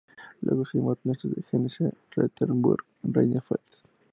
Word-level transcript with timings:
Luego 0.41 0.65
se 0.65 0.79
llamó 0.79 0.93
Ernesto 0.93 1.27
de 1.27 1.43
Hesse-Rotenburg-Rheinfels. 1.43 3.83